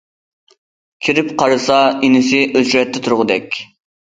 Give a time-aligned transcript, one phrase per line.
[1.07, 1.77] كىرىپ قارىسا،
[2.09, 3.63] ئىنىسى ئۆچرەتتە تۇرغۇدەك.